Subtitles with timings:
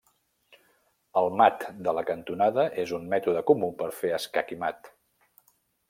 [1.21, 4.95] El mat de la cantonada és un mètode comú per fer escac i mat.